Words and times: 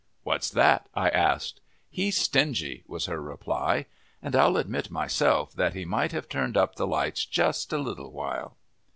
"What's 0.23 0.49
that?" 0.49 0.89
I 0.95 1.09
asked. 1.09 1.61
"He's 1.87 2.17
stingy," 2.17 2.83
was 2.87 3.05
her 3.05 3.21
reply; 3.21 3.85
and 4.19 4.35
I'll 4.35 4.57
admit, 4.57 4.89
myself, 4.89 5.53
that 5.53 5.75
he 5.75 5.85
might 5.85 6.11
have 6.11 6.27
turned 6.27 6.57
up 6.57 6.73
the 6.73 6.87
lights 6.87 7.23
just 7.23 7.71
a 7.71 7.77
little 7.77 8.11
while. 8.11 8.57